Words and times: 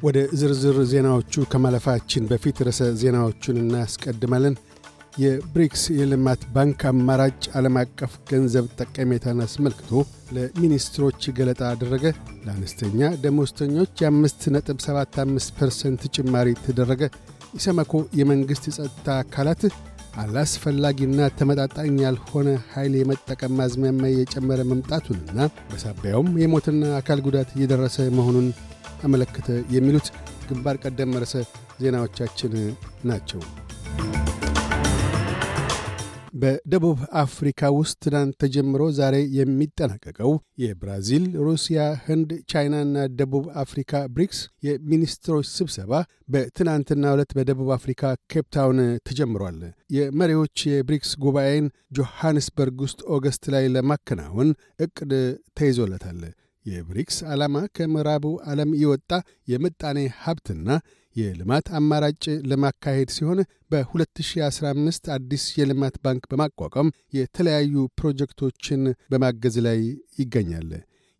ወደ 0.00 0.18
ዝርዝር 0.40 0.76
ዜናዎቹ 0.90 1.42
ከማለፋችን 1.52 2.28
በፊት 2.30 2.58
ርዕሰ 2.66 2.82
ዜናዎቹን 3.00 3.56
እናስቀድማለን። 3.62 4.54
የብሪክስ 5.20 5.82
የልማት 5.96 6.42
ባንክ 6.54 6.80
አማራጭ 6.90 7.40
ዓለም 7.58 7.76
አቀፍ 7.80 8.12
ገንዘብ 8.30 8.66
ጠቀሜታን 8.78 9.42
አስመልክቶ 9.46 9.90
ለሚኒስትሮች 10.36 11.22
ገለጣ 11.38 11.60
አደረገ። 11.70 12.04
ለአነስተኛ 12.44 13.10
ደሞዝተኞች 13.24 13.92
የአምስት 14.02 14.42
ነጥብ 14.54 14.78
75 14.86 15.52
ፐርሰንት 15.58 16.04
ጭማሪ 16.16 16.48
ተደረገ። 16.64 17.02
ኢሰመኮ 17.56 17.92
የመንግሥት 18.18 18.66
የጸጥታ 18.70 19.18
አካላት 19.22 19.62
አላስፈላጊና 20.22 21.28
ተመጣጣኝ 21.38 21.94
ያልሆነ 22.04 22.48
ኃይል 22.72 22.94
የመጠቀም 22.98 23.60
አዝማሚያ 23.64 24.10
እየጨመረ 24.14 24.60
መምጣቱንና 24.70 25.38
በሳቢያውም 25.70 26.30
የሞትና 26.42 26.92
አካል 26.98 27.20
ጉዳት 27.26 27.50
እየደረሰ 27.56 27.98
መሆኑን 28.18 28.48
አመለከተ። 29.02 29.48
የሚሉት 29.74 30.08
ግንባር 30.48 30.78
ቀደም 30.84 31.18
ርዕሰ 31.18 31.34
ዜናዎቻችን 31.82 32.54
ናቸው። 33.04 33.42
በደቡብ 36.34 36.98
አፍሪካ 37.20 37.70
ውስጥ 37.76 37.96
ትናንት 38.04 38.34
ተጀምሮ 38.42 38.82
ዛሬ 38.98 39.16
የሚጠናቀቀው 39.38 40.30
የብራዚል፣ 40.62 41.24
ሩሲያ፣ 41.46 41.78
ህንድ፣ 42.06 42.30
ቻይናና 42.50 43.06
ደቡብ 43.18 43.46
አፍሪካ 43.62 44.02
ብሪክስ 44.14 44.38
የሚኒስትሮች 44.66 45.46
ስብሰባ 45.56 45.92
በትናንትና 46.34 47.12
ዕለት 47.14 47.32
በደቡብ 47.38 47.70
አፍሪካ 47.76 48.02
ኬፕታውን 48.32 48.78
ተጀምሯል። 49.08 49.58
የመሪዎች 49.96 50.56
የብሪክስ 50.70 51.12
ጉባኤን 51.24 51.66
ጆሐንስበርግ 51.98 52.78
ውስጥ 52.86 53.00
ኦገስት 53.16 53.46
ላይ 53.54 53.66
ለማከናወን 53.76 54.52
ዕቅድ 54.80 55.12
ተይዞለታል። 55.60 56.22
የብሪክስ 56.66 57.18
ዓላማ 57.32 57.56
ከምዕራቡ 57.76 58.24
ዓለም 58.50 58.70
የወጣ 58.80 59.10
የምጣኔ 59.48 59.98
ሀብትና 60.22 60.68
የልማት 61.16 61.66
አማራጭ 61.78 62.24
ለማካሄድ 62.50 63.10
ሲሆን 63.14 63.38
በ2015 63.72 65.10
አዲስ 65.14 65.44
የልማት 65.58 65.96
ባንክ 66.04 66.24
በማቋቋም 66.32 66.88
የተለያዩ 67.18 67.84
ፕሮጀክቶችን 68.00 68.82
በማገዝ 69.12 69.56
ላይ 69.66 69.80
ይገኛል። 70.20 70.70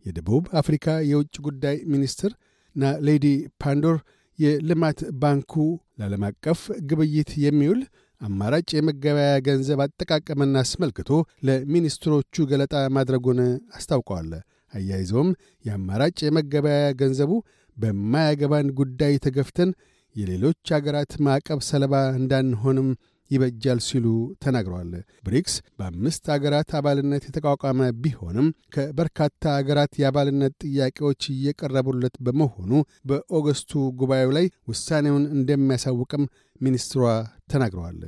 የደቡብ 0.05 0.45
አፍሪካ 0.61 0.87
የውጭ 1.11 1.35
ጉዳይ 1.47 1.77
ሚኒስትር 1.95 2.33
ናሌዲ 2.77 3.27
ፓንዶር 3.63 3.97
የልማት 4.39 5.01
ባንኩ 5.23 5.55
ለዓለም 5.99 6.23
አቀፍ 6.29 6.61
ግብይት 6.91 7.31
የሚውል 7.45 7.81
አማራጭ 8.21 8.69
የመገበያያ 8.77 9.35
ገንዘብ 9.47 9.81
አጠቃቀምን 9.85 10.55
አስመልክቶ 10.63 11.11
ለሚኒስትሮቹ 11.49 12.45
ገለጣ 12.51 12.75
ማድረጉን 12.97 13.41
አስታውቀዋል። 13.77 14.31
አያይዘውም 14.73 15.31
የአማራጭ 15.65 16.19
የመገበያያ 16.25 16.89
ገንዘቡ 17.01 17.33
በማያገባን 17.77 18.69
ጉዳይ 18.79 19.15
ተገፍተን 19.25 19.71
የሌሎች 20.17 20.73
አገራት 20.77 21.13
ማዕቀብ 21.25 21.61
ሰለባ 21.69 21.95
እንዳንሆንም 22.19 22.89
ይበጃል 23.31 23.81
ሲሉ 23.87 24.07
ተናግረዋል። 24.45 24.89
ብሪክስ 25.27 25.55
በአምስት 25.79 26.25
አገራት 26.35 26.71
አባልነት 26.79 27.27
የተቋቋመ 27.27 27.89
ቢሆንም 28.03 28.47
ከበርካታ 28.75 29.53
አገራት 29.59 29.93
የአባልነት 30.01 30.55
ጥያቄዎች 30.65 31.23
እየቀረቡለት 31.35 32.17
በመሆኑ 32.27 32.73
በኦገስቱ 33.11 33.73
ጉባኤው 34.01 34.33
ላይ 34.39 34.49
ውሳኔውን 34.69 35.27
እንደሚያሳውቅም 35.37 36.25
ሚኒስትሯ 36.61 37.05
ተናግረዋል። 37.53 38.01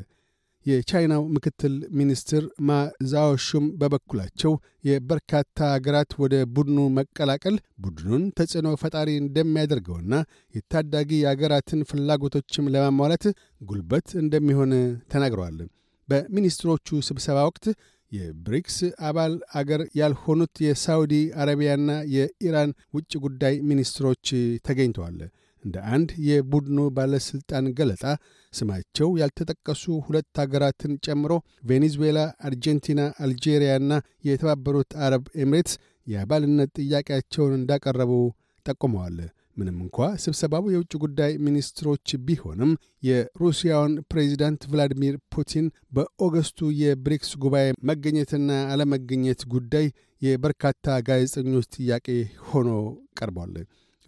የቻይናው 0.67 1.23
ምክትል 1.35 1.75
ሚኒስትር 1.99 2.43
ማዛኦሹም 2.69 3.65
በበኩላቸው 3.81 4.53
የበርካታ 4.89 5.69
አገራት 5.77 6.13
ወደ 6.23 6.35
ቡድኑ 6.57 6.79
መቀላቀል 6.99 7.57
ቡድኑን 7.85 8.25
ተጽዕኖ 8.39 8.75
ፈጣሪ 8.83 9.09
እንደሚያደርገውና 9.23 10.15
የታዳጊ 10.55 11.21
አገራትን 11.33 11.83
ፍላጎቶችም 11.91 12.71
ለማሟላት 12.75 13.27
ጉልበት 13.63 14.09
እንደሚሆን 14.23 14.73
ተናግረዋል። 15.15 15.59
በሚኒስትሮቹ 16.09 17.01
ስብሰባ 17.09 17.39
ወቅት 17.49 17.67
የብሪክስ 18.13 18.79
አባል 19.09 19.35
አገር 19.59 19.83
ያልሆኑት 19.99 20.57
የሳውዲ 20.65 21.13
አረቢያና 21.43 21.91
የኢራን 22.17 22.73
ውጭ 22.97 23.13
ጉዳይ 23.25 23.55
ሚኒስትሮች 23.71 24.27
ተገኝተዋል። 24.67 25.21
እንደ 25.65 25.77
አንድ 25.93 26.11
የቡድኑ 26.27 26.79
ባለሥልጣን 26.97 27.67
ገለጣ 27.79 28.05
ስማቸው 28.53 29.11
ያልተጠቀሱ 29.21 29.85
ሁለት 30.07 30.39
አገራትን 30.43 30.95
ጨምሮ 31.07 31.33
ቬኔዙዌላ፣ 31.69 32.19
አርጀንቲና፣ 32.49 33.03
አልጄሪያና 33.25 33.93
የተባበሩት 34.29 34.93
አረብ 35.05 35.27
ኤምሬትስ 35.45 35.77
የአባልነት 36.07 36.73
ጥያቄያቸውን 36.81 37.55
እንዳቀረቡ 37.59 38.13
ጠቁመዋል። 38.67 39.17
ምንም 39.57 39.79
እንኳ 39.85 39.97
ስብሰባው 40.23 40.67
የውጭ 40.73 40.93
ጉዳይ 41.03 41.33
ሚኒስትሮች 41.47 42.09
ቢሆንም 42.27 42.71
የሩሲያውን 43.07 43.95
ፕሬዚዳንት 44.11 44.63
ቭላዲሚር 44.71 45.17
ፑቲን 45.35 45.67
በኦገስቱ 45.97 46.71
የብሪክስ 46.81 47.31
ጉባኤ 47.43 47.67
መገኘትና 47.91 48.51
አለመገኘት 48.73 49.43
ጉዳይ 49.55 49.87
የበርካታ 50.23 50.97
ጋዜጠኞች 51.09 51.69
ጥያቄ 51.77 52.09
ሆኖ 52.49 52.71
ቀርቧል። 53.19 53.55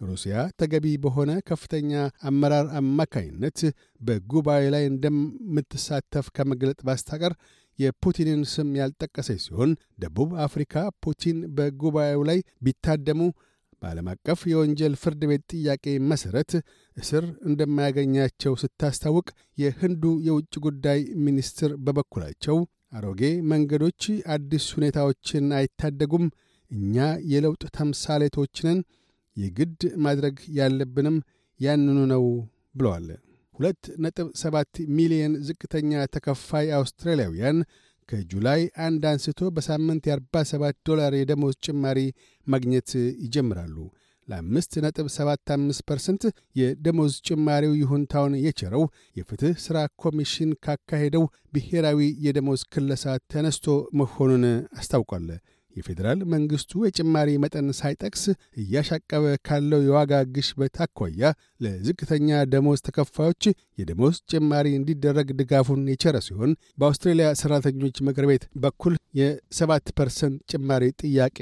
ሩሲያ 0.01 0.35
ተገቢ 0.59 0.85
በሆነ 1.03 1.31
ከፍተኛ 1.49 1.91
አመራር 2.29 2.67
አማካይነት 2.79 3.59
በጉባኤ 4.01 4.63
ላይ 4.73 4.83
እንደምትሳተፍ 4.89 6.27
ከመግለጥ 6.37 6.79
ባስታቀር 6.87 7.33
የፑቲንን 7.79 8.41
ስም 8.51 8.69
ያልጠቀሰች 8.79 9.41
ሲሆን 9.45 9.71
ደቡብ 10.03 10.29
አፍሪካ 10.45 10.73
ፑቲን 11.03 11.37
በጉባኤው 11.55 12.21
ላይ 12.29 12.39
ቢታደሙ 12.65 13.21
በዓለም 13.81 14.07
አቀፍ 14.11 14.39
የወንጀል 14.51 14.93
ፍርድ 15.01 15.21
ቤት 15.29 15.43
ጥያቄ 15.53 15.83
መሠረት 16.11 16.51
እስር 16.97 17.25
እንደማያገኛቸው 17.49 18.53
ስታስታውቅ፣ 18.61 19.27
የህንዱ 19.57 20.03
የውጭ 20.27 20.53
ጉዳይ 20.65 21.01
ሚኒስትር 21.25 21.71
በበኩላቸው 21.85 22.57
አሮጌ 22.97 23.21
መንገዶች 23.51 24.03
አዲስ 24.35 24.65
ሁኔታዎችን 24.77 25.47
አይታደጉም፣ 25.57 26.25
እኛ 26.71 26.95
የለውጥ 27.31 27.63
ተምሳሌቶች 27.77 28.57
የግድ 29.37 29.81
ማድረግ 30.05 30.37
ያለብንም 30.59 31.17
ያንኑ 31.59 31.97
ነው 32.11 32.23
ብለዋል። 32.75 33.07
ሁለት 33.59 33.83
ነጥብ 34.03 34.29
ሰባት 34.41 34.71
ሚሊየን 34.95 35.33
ዝቅተኛ 35.47 35.91
ተከፋይ 36.15 36.67
አውስትራሊያውያን 36.77 37.59
ከጁላይ 38.09 38.61
አንድ 38.85 39.03
አንስቶ 39.11 39.49
በሳምንት 39.55 40.03
የ47 40.09 40.65
ዶላር 40.89 41.13
የደሞዝ 41.17 41.55
ጭማሪ 41.65 41.99
ማግኘት 42.47 42.89
ይጀምራሉ። 43.23 43.77
ለአምስት 44.27 44.71
ነጥብ 44.83 45.07
ሰባት 45.15 45.49
አምስት 45.55 45.81
ፐርሰንት 45.89 46.23
የደሞዝ 46.59 47.13
ጭማሪው 47.27 47.73
ይሁንታውን 47.79 48.35
የቸረው 48.45 48.83
የፍትሕ 49.15 49.51
ሥራ 49.65 49.77
ኮሚሽን 50.03 50.51
ካካሄደው 50.65 51.23
ብሔራዊ 51.53 51.99
የደሞዝ 52.25 52.61
ክለሳ 52.73 53.03
ተነስቶ 53.33 53.67
መሆኑን 54.01 54.45
አስታውቋል። 54.79 55.27
የፌዴራል 55.75 56.19
መንግሥቱ 56.33 56.83
የጭማሪ 56.85 57.29
መጠን 57.43 57.67
ሳይጠቅስ 57.79 58.23
እያሻቀበ 58.61 59.25
ካለው 59.47 59.81
የዋጋ 59.85 60.21
ግሽበት 60.35 60.77
አኳያ 60.85 61.31
ለዝቅተኛ 61.65 62.41
ደሞዝ 62.53 62.81
ተከፋዮች 62.87 63.43
የደሞዝ 63.79 64.17
ጭማሪ 64.31 64.67
እንዲደረግ 64.79 65.29
ድጋፉን 65.39 65.83
የቸረ 65.91 66.17
ሲሆን 66.27 66.51
በአውስትሬልያ 66.79 67.29
ሠራተኞች 67.41 67.97
ምክር 68.07 68.27
ቤት 68.31 68.45
በኩል 68.63 68.93
የሰባት 69.19 69.87
ፐርሰንት 69.99 70.39
ጭማሪ 70.53 70.83
ጥያቄ 71.03 71.39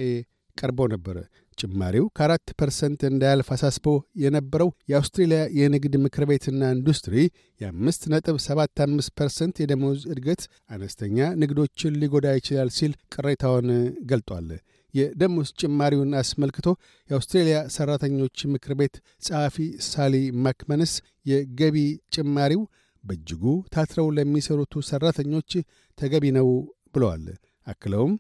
ቀርቦ 0.58 0.80
ነበር። 0.94 1.18
ጭማሪው 1.58 2.06
ከአራት 2.18 2.48
ፐርሰንት 2.60 3.02
እንዳያልፍ 3.10 3.48
አሳስቦ 3.56 3.86
የነበረው 4.24 4.70
የአውስትሬልያ 4.92 5.42
የንግድ 5.58 5.96
ምክር 6.04 6.24
ቤትና 6.30 6.72
ኢንዱስትሪ 6.76 7.16
የአምስት 7.62 8.04
ነጥብ 8.14 8.38
ሰባት 8.46 8.82
አምስት 8.86 9.12
ፐርሰንት 9.20 9.62
የደሞዝ 9.62 10.02
እድገት 10.14 10.42
አነስተኛ 10.70 11.30
ንግዶችን 11.42 11.98
ሊጎዳ 12.04 12.36
ይችላል 12.40 12.72
ሲል 12.78 12.94
ቅሬታውን 13.16 13.70
ገልጧል። 14.12 14.50
የደሞዝ 14.94 15.50
ጭማሪውን 15.62 16.12
አስመልክቶ 16.20 16.68
የአውስትሬልያ 17.10 17.60
ሠራተኞች 17.76 18.40
ምክር 18.54 18.74
ቤት 18.80 18.96
ጸሐፊ 19.24 19.58
ሳሊ 19.88 20.16
ማክማነስ 20.44 20.92
የገቢ 21.26 21.78
ጭማሪው 22.16 22.62
በእጅጉ 23.04 23.44
ታትረው 23.74 24.08
ለሚሰሩቱ 24.18 24.84
ሠራተኞች 24.90 25.52
ተገቢ 25.98 26.26
ነው 26.38 26.50
ብለዋል። 26.96 27.26
አክለውም 27.68 28.14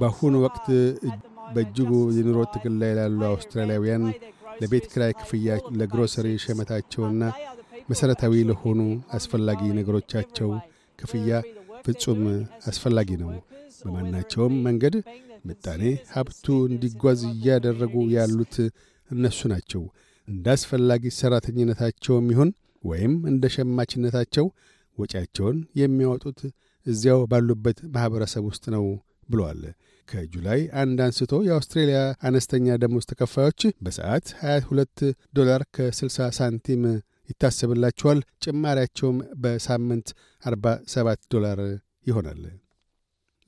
በአሁኑ 0.00 0.34
ወቅት 0.44 0.66
በእጅጉ 1.54 1.90
የኑሮ 2.16 2.38
ትግል 2.54 2.74
ላይ 2.82 2.92
ላሉ 2.98 3.20
አውስትራሊያውያን 3.30 4.04
ለቤት 4.60 4.86
ኪራይ 4.92 5.12
ክፍያ፣ 5.20 5.48
ለግሮሰሪ 5.80 6.28
ሸመታቸውና 6.44 7.22
መሠረታዊ 7.90 8.34
ለሆኑ 8.48 8.80
አስፈላጊ 9.16 9.60
ነገሮቻቸው 9.78 10.50
ክፍያ 10.98 11.30
ፍጹም 11.86 12.22
አስፈላጊ 12.70 13.10
ነው። 13.22 13.30
በማናቸውም 13.82 14.54
መንገድ 14.66 14.94
ምጣኔ 15.44 15.82
ሀብቱ 16.14 16.46
እንዲጓዝ 16.70 17.20
እያደረጉ 17.32 17.94
ያሉት 18.14 18.54
እነሱ 19.10 19.40
ናቸው። 19.52 19.82
እንደ 20.28 20.46
አስፈላጊ 20.56 21.04
ሠራተኝነታቸውም 21.18 22.26
ይሁን 22.32 22.50
ወይም 22.84 23.14
እንደ 23.30 23.44
ሸማችነታቸው 23.54 24.46
ወጪያቸውን 24.98 25.58
የሚያወጡት 25.80 26.40
እዚያው 26.86 27.20
ባሉበት 27.30 27.78
ማኅበረሰብ 27.94 28.44
ውስጥ 28.50 28.64
ነው 28.74 28.84
ብለዋል። 29.28 29.62
ከጁላይ 30.08 30.60
አንድ 30.80 30.98
አንስቶ 31.06 31.32
የአውስትሬልያ 31.46 31.98
አነስተኛ 32.28 32.76
ደሞዝ 32.82 33.04
ተከፋዮች 33.10 33.62
በሰዓት 33.84 34.26
22 34.42 35.02
ዶላር 35.34 35.62
ከ60 35.76 36.28
ሳንቲም 36.38 36.84
ይታሰብላቸዋል። 37.30 38.20
ጭማሪያቸውም 38.44 39.18
በሳምንት 39.42 40.08
47 40.42 41.26
ዶላር 41.34 41.60
ይሆናል። 42.06 42.42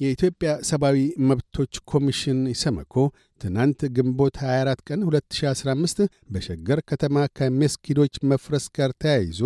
የኢትዮጵያ 0.00 0.50
ሰብአዊ 0.68 0.98
መብቶች 1.28 1.74
ኮሚሽን 1.92 2.40
ኢሰመኮ 2.52 2.94
ትናንት 3.40 3.80
ግንቦት 3.96 4.36
24 4.42 4.82
ቀን 4.88 5.00
2015 5.06 6.02
በሸገር 6.34 6.80
ከተማ 6.90 7.24
ከመስጊዶች 7.38 8.14
መፍረስ 8.32 8.66
ጋር 8.78 8.92
ተያይዞ 9.04 9.40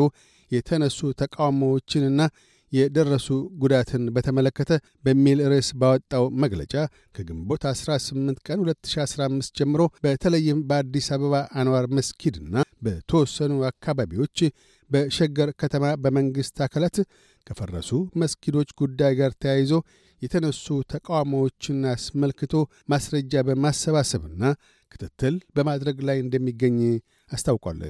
የተነሱ 0.50 0.98
ተቃውሞዎችንና 1.22 2.20
የደረሱ 2.72 3.28
ጉዳትን 3.62 4.02
በተመለከተ 4.14 4.70
በሚል 5.04 5.40
ርዕስ 5.52 5.68
ባወጣው 5.80 6.24
መግለጫ 6.42 6.74
ከግንቦት 7.16 7.64
18 7.70 8.44
ቀን 8.46 8.60
2015 8.66 9.58
ጀምሮ 9.60 9.82
በተለይም 10.04 10.60
በአዲስ 10.68 11.08
አበባ 11.16 11.34
አንዋር 11.60 11.86
መስጊድና 11.98 12.54
በተወሰኑ 12.86 13.52
አካባቢዎች 13.68 14.38
በሸገር 14.90 15.50
ከተማ 15.60 15.84
በመንግሥት 16.02 16.58
አካላት 16.66 16.96
ከፈረሱ 17.46 17.90
መስጊዶች 18.22 18.70
ጉዳይ 18.80 19.12
ጋር 19.20 19.32
ተያይዞ 19.42 19.72
የተነሱ 20.22 20.64
ተቃውሞዎችን 20.92 21.78
አስመልክቶ 21.92 22.52
ማስረጃ 22.92 23.42
በማሰባሰብና 23.48 24.42
ክትትል 24.92 25.36
በማድረግ 25.56 25.98
ላይ 26.08 26.18
እንደሚገኝ 26.24 26.78
አስታውቋል። 27.30 27.80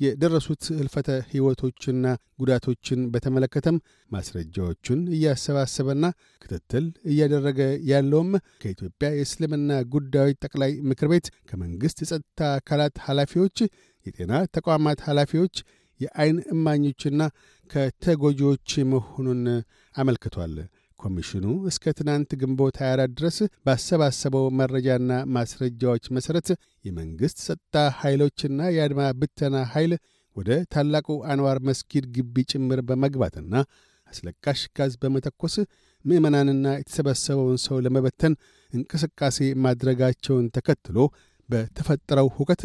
የደረሱት 0.00 0.62
ሕልፈተ 0.78 1.08
ሕይወቶችና 1.30 2.04
ጉዳቶችን 2.38 3.00
በተመለከተም 3.12 3.76
ማስረጃዎቹን 4.10 5.00
እያሰባሰበና 5.16 6.04
ክትትል 6.42 6.86
እያደረገ 7.10 7.60
ያለውም 7.90 8.30
ከኢትዮጵያ 8.62 9.10
የእስልምና 9.14 9.80
ጉዳዮች 9.94 10.40
ጠቅላይ 10.44 10.72
ምክር 10.90 11.10
ቤት፣ 11.12 11.28
ከመንግሥት 11.50 12.00
የጸጥታ 12.04 12.50
አካላት 12.58 12.96
ኃላፊዎች፣ 13.06 13.58
የጤና 14.06 14.32
ተቋማት 14.56 15.00
ኃላፊዎች፣ 15.08 15.56
የዐይን 16.00 16.38
እማኞችና 16.52 17.22
ከተጎጂዎች 17.70 18.70
መሆኑን 18.92 19.42
አመልክቷል። 19.94 20.54
ኮሚሽኑ 21.00 21.44
እስከ 21.70 21.92
ትናንት 21.98 22.30
ግንቦት 22.40 22.76
24 22.82 23.14
ድረስ 23.18 23.36
ባሰባሰበው 23.66 24.46
መረጃና 24.60 25.10
ማስረጃዎች 25.36 26.04
መሠረት 26.16 26.48
የመንግሥት 26.84 27.38
ጸጥታ 27.46 27.84
ኃይሎችና 28.00 28.68
የአድማ 28.76 29.02
ብተና 29.20 29.56
ኃይል 29.74 29.92
ወደ 30.36 30.50
ታላቁ 30.74 31.08
አንዋር 31.32 31.58
መስጊድ 31.68 32.04
ግቢ 32.16 32.44
ጭምር 32.50 32.80
በመግባትና 32.88 33.54
አስለቃሽ 34.08 34.60
ጋዝ 34.76 34.92
በመተኮስ 35.02 35.54
ምዕመናንና 36.04 36.66
የተሰበሰበውን 36.78 37.58
ሰው 37.64 37.76
ለመበተን 37.84 38.34
እንቅስቃሴ 38.72 39.38
ማድረጋቸውን 39.64 40.46
ተከትሎ 40.56 40.98
በተፈጠረው 41.48 42.28
ሁከት 42.36 42.62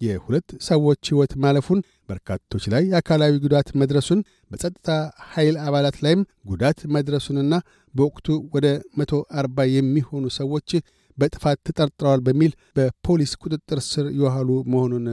የሁለት 0.00 0.48
ሰዎች 0.66 1.02
ሕይወት 1.10 1.32
ማለፉን፣ 1.44 1.80
በርካቶች 2.08 2.64
ላይ 2.72 2.84
አካላዊ 2.98 3.32
ጉዳት 3.44 3.68
መድረሱን፣ 3.80 4.20
በጸጥታ 4.50 4.88
ኃይል 5.32 5.56
አባላት 5.66 5.96
ላይም 6.04 6.22
ጉዳት 6.50 6.80
መድረሱንና 6.94 7.54
በወቅቱ 7.94 8.26
ወደ 8.54 8.66
መቶ 9.00 9.12
አርባ 9.40 9.66
የሚሆኑ 9.72 10.24
ሰዎች 10.38 10.70
በጥፋት 11.18 11.58
ተጠርጥረዋል 11.68 12.20
በሚል 12.26 12.52
በፖሊስ 12.76 13.32
ቁጥጥር 13.42 13.80
ስር 13.86 14.06
የዋሉ 14.18 14.50
መሆኑን 14.72 15.06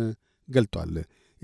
ገልጧል። 0.49 0.91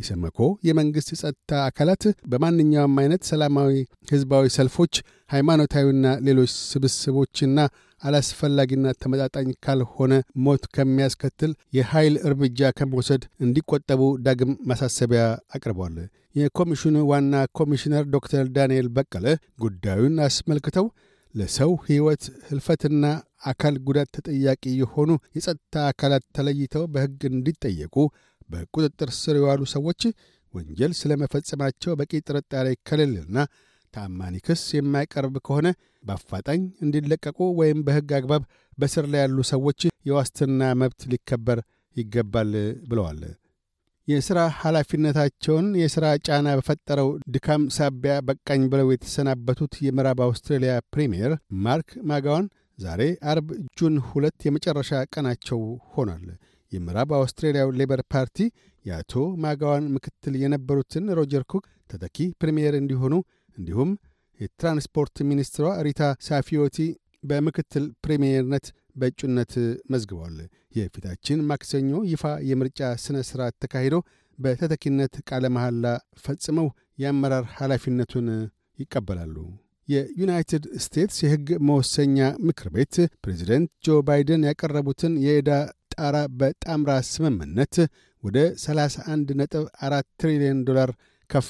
ኢሰመኮ 0.02 0.40
የመንግሥት 0.68 1.10
የጸጥታ 1.14 1.62
አካላት 1.68 2.04
በማንኛውም 2.32 2.96
አይነት 3.02 3.24
ሰላማዊ 3.30 3.74
ሕዝባዊ 4.12 4.46
ሰልፎች፣ 4.56 4.94
ሃይማኖታዊና 5.30 6.08
ሌሎች 6.28 6.52
ስብስቦችና 6.72 7.60
አላስፈላጊና 8.02 8.94
ተመጣጣኝ 9.02 9.50
ካልሆነ 9.66 10.14
ሞት 10.46 10.64
ከሚያስከትል 10.76 11.52
የኃይል 11.78 12.16
እርምጃ 12.28 12.72
ከመውሰድ 12.78 13.24
እንዲቆጠቡ 13.46 14.02
ዳግም 14.26 14.52
ማሳሰቢያ 14.70 15.24
አቅርቧል። 15.58 15.98
የኮሚሽኑ 16.36 16.98
ዋና 17.10 17.36
ኮሚሽነር 17.60 18.04
ዶክተር 18.14 18.46
ዳንኤል 18.56 18.88
በቀለ 18.98 19.26
ጉዳዩን 19.64 20.16
አስመልክተው 20.28 20.86
ለሰው 21.36 21.72
ሕይወት 21.86 22.24
ሕልፈትና 22.48 23.04
አካል 23.46 23.76
ጉዳት 23.86 24.10
ተጠያቂ 24.16 24.64
የሆኑ 24.80 25.10
የጸጥታ 25.36 25.84
አካላት 25.92 26.24
ተለይተው 26.38 26.84
በሕግ 26.94 27.22
እንዲጠየቁ 27.30 27.96
በቁጥጥር 28.52 29.10
ስር 29.18 29.36
የዋሉ 29.40 29.62
ሰዎች 29.74 30.02
ወንጀል 30.54 30.94
ስለ 31.00 31.12
መፈጸማቸው 31.22 31.94
በቂ 32.00 32.12
ጥርጣሬ 32.28 32.68
ከሌለና 32.88 33.38
ተአማኒ 33.94 34.36
ክስ 34.46 34.64
የማይቀርብ 34.76 35.36
ከሆነ 35.46 35.68
በአፋጣኝ 36.04 36.62
እንዲለቀቁ 36.84 37.40
ወይም 37.60 37.80
በሕግ 37.88 38.12
አግባብ 38.18 38.44
በስር 38.78 39.06
ላይ 39.14 39.22
ያሉ 39.24 39.40
ሰዎች 39.52 39.80
የዋስትና 40.10 40.70
መብት 40.82 41.02
ሊከበር 41.12 41.60
ይገባል 41.96 42.52
ብለዋል። 42.90 43.22
የሥራ 44.08 44.40
ኃላፊነታቸውን 44.62 45.68
የሥራ 45.82 46.06
ጫና 46.26 46.48
በፈጠረው 46.58 47.10
ድካም 47.34 47.64
ሳቢያ 47.76 48.14
በቃኝ 48.28 48.62
ብለው 48.72 48.88
የተሰናበቱት 48.92 49.74
የምዕራብ 49.86 50.22
አውስትራሊያ 50.26 50.74
ፕሪምየር 50.94 51.34
ማርክ 51.66 51.92
ማክጋዋን 52.10 52.48
ዛሬ 52.80 53.02
አርብ 53.32 53.48
ጁን 53.78 53.96
ሁለት 54.08 54.40
የመጨረሻ 54.46 55.02
ቀናቸው 55.14 55.60
ሆኗል። 55.96 56.26
የምዕራብ 56.72 57.10
አውስትራሊያው 57.18 57.70
ሌበር 57.80 58.02
ፓርቲ 58.14 58.38
የአቶ 58.86 59.14
ማክጋዋን 59.44 59.86
ምክትል 59.96 60.36
የነበሩትን 60.44 61.06
ሮጀር 61.20 61.44
ኩክ 61.52 61.66
ተተኪ 61.90 62.28
ፕሪምየር 62.42 62.76
እንዲሆኑ 62.80 63.14
እንዲሁም 63.58 63.90
የትራንስፖርት 64.40 65.18
ሚኒስትሯ 65.32 65.66
ሪታ 65.88 66.04
ሳፊዮቲ 66.28 66.78
በምክትል 67.24 67.84
ፕሪምየርነት 68.04 68.68
በእጩነት 68.96 69.52
መዝግበዋል። 69.92 70.38
የፊታችን 70.78 71.44
ማክሰኞ 71.50 71.92
ይፋ 72.12 72.24
የምርጫ 72.50 72.90
ሥነ 73.04 73.18
ሥርዓት 73.30 73.56
ተካሂዶ 73.64 73.96
በተተኪነት 74.40 75.14
ቃለ 75.30 75.46
መሐላ 75.56 75.86
ፈጽመው 76.24 76.68
የአመራር 77.02 77.46
ኃላፊነቱን 77.58 78.28
ይቀበላሉ። 78.80 79.36
የዩናይትድ 79.88 80.66
ስቴትስ 80.84 81.18
የሕግ 81.24 81.48
መወሰኛ 81.68 82.18
ምክር 82.48 82.68
ቤት 82.76 82.96
ፕሬዚደንት 83.24 83.70
ጆ 83.86 83.98
ባይደን 84.08 84.46
ያቀረቡትን 84.50 85.14
የዕዳ 85.26 85.50
በጣምራ 86.40 86.92
ስምምነት 87.10 87.76
ወደ 88.24 88.38
31 88.64 89.34
ነጥብ 89.40 89.64
4 89.84 90.08
ትሪሊዮን 90.22 90.60
ዶላር 90.68 90.90
ከፍ 91.30 91.50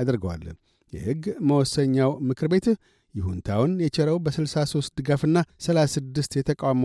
አድርገዋል። 0.00 0.44
የሕግ 0.92 1.22
መወሰኛው 1.48 2.10
ምክር 2.28 2.48
ቤት 2.52 2.66
ይሁንታውን 3.14 3.72
የቸረው 3.84 4.16
በ63 4.24 4.94
ድጋፍና 4.98 5.36
36 5.66 6.38
የተቃውሞ 6.40 6.84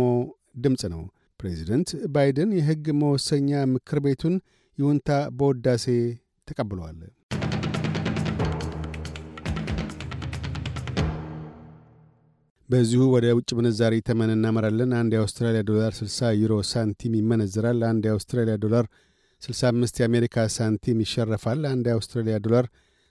ድምፅ 0.58 0.84
ነው። 0.94 1.03
ፕሬዚደንት 1.39 1.89
ባይደን 2.13 2.50
የሕግ 2.58 2.86
መወሰኛ 3.01 3.62
ምክር 3.74 4.00
ቤቱን 4.06 4.36
ይሁንታ 4.77 5.10
በወዳሴ 5.38 5.86
ተቀብለዋል። 6.48 7.00
በዚሁ 12.70 13.04
ወደ 13.14 13.28
ውጭ 13.38 13.50
ምንዛሪ 13.58 13.96
ተመን 14.08 14.32
እናመራለን። 14.34 14.92
አንድ 14.98 15.12
የአውስትራሊያ 15.16 15.62
ዶላር 15.70 15.92
60 16.00 16.28
ዩሮ 16.42 16.54
ሳንቲም 16.72 17.14
ይመነዝራል። 17.20 17.80
አንድ 17.90 18.04
የአውስትራሊያ 18.08 18.56
ዶላር 18.64 18.86
65 19.42 20.02
የአሜሪካ 20.02 20.46
ሳንቲም 20.56 21.00
ይሸረፋል። 21.04 21.62
አንድ 21.72 21.86
የአውስትራሊያ 21.90 22.38
ዶላር 22.46 22.66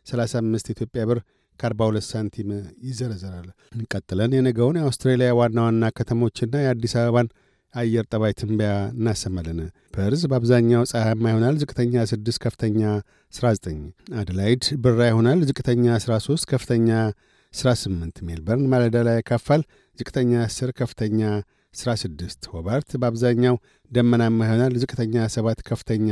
35 0.07 0.73
ኢትዮጵያ 0.75 1.03
ብር 1.11 1.19
ከ42 1.61 2.09
ሳንቲም 2.11 2.49
ይዘረዘራል። 2.89 3.49
እንቀጥለን 3.77 4.35
የነገውን 4.37 4.79
የአውስትሬሊያ 4.81 5.31
ዋና 5.39 5.59
ዋና 5.67 5.85
ከተሞችና 5.97 6.55
የአዲስ 6.65 6.95
አበባን 7.01 7.29
አየር 7.75 8.05
ጠባይ 8.13 8.33
ትንበያ 8.39 8.71
እናሰማለን። 8.95 9.59
ፐርዝ 9.95 10.23
በአብዛኛው 10.31 10.83
ፀሐያማ 10.93 11.25
ይሆናል። 11.33 11.57
ዝቅተኛ 11.63 12.05
6፣ 12.13 12.39
ከፍተኛ 12.45 12.81
19። 13.33 13.83
አደላይድ 14.21 14.65
ብራ 14.85 15.01
ይሆናል። 15.11 15.41
ዝቅተኛ 15.49 15.85
13፣ 16.01 16.47
ከፍተኛ 16.53 16.89
18። 17.55 18.23
ሜልበርን 18.27 18.67
ማለዳ 18.73 18.97
ላይ 19.07 19.17
ያካፋል። 19.19 19.63
ዝቅተኛ 19.99 20.33
10፣ 20.47 20.73
ከፍተኛ 20.81 21.21
16። 21.75 22.49
ሆባርት 22.53 22.91
በአብዛኛው 23.01 23.57
ደመናማ 23.91 24.39
ይሆናል። 24.49 24.75
ዝቅተኛ 24.83 25.15
7፣ 25.37 25.63
ከፍተኛ 25.71 26.09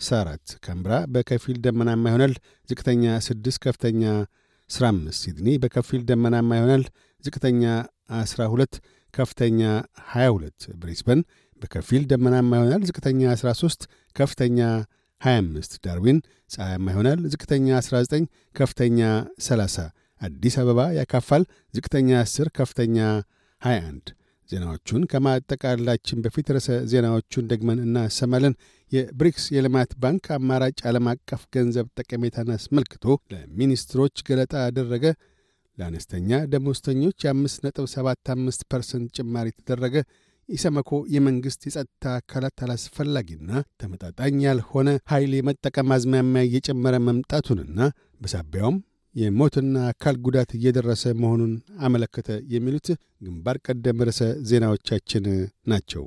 14። 0.00 0.56
ካንብራ 0.64 0.92
በከፊል 1.14 1.56
ደመናማ 1.66 2.04
ይሆናል። 2.10 2.34
ዝቅተኛ 2.68 3.04
6፣ 3.28 3.58
ከፍተኛ 3.64 4.02
15። 4.70 5.20
ሲድኒ 5.20 5.48
በከፊል 5.62 6.02
ደመናማ 6.10 6.50
ይሆናል። 6.58 6.84
ዝቅተኛ 7.24 7.62
12 8.20 8.74
ከፍተኛ 9.14 9.60
22። 10.08 10.68
ብሪስበን 10.80 11.20
በከፊል 11.62 12.02
ደመናማ 12.12 12.50
ይሆናል። 12.58 12.82
ዝቅተኛ 12.88 13.22
13 13.36 13.82
ከፍተኛ 14.16 14.58
25። 15.20 15.76
ዳርዊን 15.84 16.18
ፀሐያማ 16.50 16.86
ይሆናል። 16.94 17.20
ዝቅተኛ 17.32 17.66
19 17.80 18.24
ከፍተኛ 18.56 19.00
30። 19.46 19.84
አዲስ 20.22 20.54
አበባ 20.60 20.80
ያካፋል። 20.96 21.42
ዝቅተኛ 21.74 22.10
10 22.24 22.50
ከፍተኛ 22.58 22.96
21። 23.62 24.12
ዜናዎቹን 24.50 25.02
ከማጠቃላችን 25.10 26.22
በፊት 26.24 26.46
ርዕሰ 26.54 26.70
ዜናዎቹን 26.90 27.48
ደግመን 27.52 27.78
እናሰማለን። 27.84 28.54
የብሪክስ 28.92 29.44
የልማት 29.54 29.92
ባንክ 30.02 30.24
አማራጭ 30.36 30.78
ዓለም 30.88 31.06
አቀፍ 31.12 31.42
ገንዘብ 31.54 31.86
ጠቀሜታን 31.98 32.50
አስመልክቶ 32.56 33.04
ለሚኒስትሮች 33.32 34.24
ገለጣ 34.28 34.54
አደረገ። 34.66 35.04
ለአነስተኛ 35.78 36.30
ደሞዝተኞች 36.52 37.18
የ5.75 37.26 38.66
ፐርሰንት 38.72 39.10
ጭማሪ 39.18 39.46
ተደረገ 39.52 39.96
ኢሰመኮ 40.48 40.90
የመንግሥት 41.14 41.62
የጸጥታ 41.66 42.04
አካላት 42.18 42.62
አላስፈላጊና 42.64 43.50
ተመጣጣኝ 43.80 44.38
ያልሆነ 44.46 44.88
ኃይል 45.12 45.32
የመጠቀም 45.36 45.92
አዝማሚያ 45.96 46.42
እየጨመረ 46.48 46.96
መምጣቱንና 47.06 47.78
በሳቢያውም 48.20 48.78
የሞትና 49.14 49.78
አካል 49.90 50.16
ጉዳት 50.26 50.50
እየደረሰ 50.56 51.04
መሆኑን 51.22 51.52
አመለከተ። 51.80 52.28
የሚሉት 52.52 52.88
ግንባር 53.24 53.58
ቀደም 53.66 54.04
ርዕሰ 54.08 54.20
ዜናዎቻችን 54.50 55.24
ናቸው። 55.66 56.04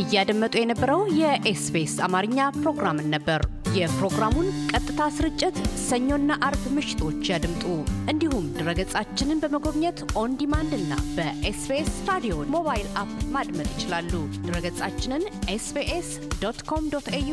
እያደመጡ 0.00 0.54
የነበረው 0.58 1.00
የኤስቢኤስ 1.20 1.94
አማርኛ 2.06 2.40
ፕሮግራምን 2.58 3.08
ነበር። 3.14 3.40
የፕሮግራሙን 3.78 4.46
ቀጥታ 4.70 5.00
ስርጭት 5.16 5.56
ሰኞና 5.86 6.30
አርብ 6.46 6.62
ምሽቶች 6.76 7.30
ያድምጡ። 7.32 7.64
እንዲሁም 8.12 8.46
ድረገጻችንን 8.56 9.42
በመጎብኘት 9.42 10.00
on 10.20 10.38
demand 10.40 10.72
እና 10.78 10.94
በ 11.16 11.46
SBS 11.46 11.92
Radio 12.10 12.36
mobile 12.54 12.88
app 13.02 13.12
ማድመጥ 13.36 13.68
ይችላሉ። 13.74 14.12
ድረገጻችንን 14.46 15.24
SBS 15.50 16.10
dot 16.42 16.60
com 16.70 16.90
dot 16.94 17.08
au 17.14 17.32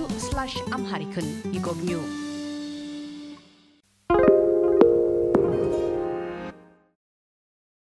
Amharic 0.75 1.16
ን 1.16 1.27
ይጎብኙ። 1.53 1.91